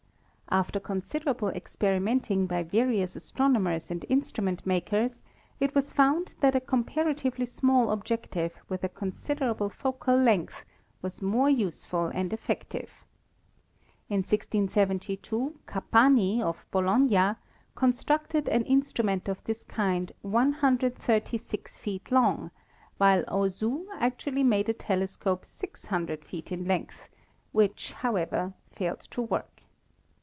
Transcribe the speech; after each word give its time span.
After 0.53 0.81
considerable 0.81 1.47
ex 1.55 1.77
perimenting 1.77 2.45
by 2.45 2.63
various 2.63 3.15
astronomers 3.15 3.89
and 3.89 4.05
instrument 4.09 4.65
mak 4.65 4.91
ers, 4.91 5.23
it 5.61 5.73
was 5.73 5.93
found 5.93 6.35
that 6.41 6.57
a 6.57 6.59
comparatively 6.59 7.45
small 7.45 7.89
objective 7.89 8.53
with 8.67 8.83
a 8.83 8.89
considerable 8.89 9.69
focal 9.69 10.17
length 10.17 10.65
was 11.01 11.21
most 11.21 11.55
useful 11.57 12.07
and 12.13 12.33
effective. 12.33 12.89
In 14.09 14.17
1672 14.23 15.57
Capani, 15.65 16.41
of 16.41 16.65
Bologna, 16.69 17.35
constructed 17.75 18.49
an 18.49 18.63
instrument 18.65 19.29
of 19.29 19.41
this 19.45 19.63
kind 19.63 20.11
136 20.21 21.77
feet 21.77 22.11
long, 22.11 22.51
while 22.97 23.23
Auzout 23.29 23.85
actually 24.01 24.43
made 24.43 24.67
a 24.67 24.73
tele 24.73 25.07
scope 25.07 25.45
600 25.45 26.25
feet 26.25 26.51
in 26.51 26.65
length, 26.65 27.07
which, 27.53 27.93
however, 27.93 28.51
failed 28.69 28.99
to 29.11 29.21
work. 29.21 29.47